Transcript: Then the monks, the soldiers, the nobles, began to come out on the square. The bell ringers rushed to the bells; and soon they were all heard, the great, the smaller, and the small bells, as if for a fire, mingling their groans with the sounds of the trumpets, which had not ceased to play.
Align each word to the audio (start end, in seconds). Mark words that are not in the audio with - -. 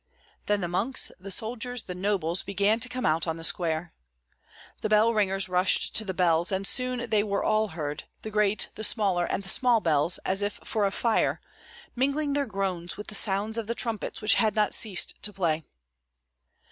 Then 0.47 0.61
the 0.61 0.67
monks, 0.67 1.11
the 1.19 1.29
soldiers, 1.29 1.83
the 1.83 1.93
nobles, 1.93 2.41
began 2.41 2.79
to 2.79 2.89
come 2.89 3.05
out 3.05 3.27
on 3.27 3.37
the 3.37 3.43
square. 3.43 3.93
The 4.81 4.89
bell 4.89 5.13
ringers 5.13 5.47
rushed 5.47 5.93
to 5.93 6.03
the 6.03 6.11
bells; 6.15 6.51
and 6.51 6.65
soon 6.65 7.07
they 7.11 7.21
were 7.21 7.43
all 7.43 7.67
heard, 7.67 8.05
the 8.23 8.31
great, 8.31 8.69
the 8.73 8.83
smaller, 8.83 9.25
and 9.25 9.43
the 9.43 9.49
small 9.49 9.79
bells, 9.79 10.17
as 10.25 10.41
if 10.41 10.53
for 10.63 10.87
a 10.87 10.91
fire, 10.91 11.39
mingling 11.95 12.33
their 12.33 12.47
groans 12.47 12.97
with 12.97 13.09
the 13.09 13.13
sounds 13.13 13.59
of 13.59 13.67
the 13.67 13.75
trumpets, 13.75 14.23
which 14.23 14.33
had 14.41 14.55
not 14.55 14.73
ceased 14.73 15.21
to 15.21 15.31
play. 15.31 15.65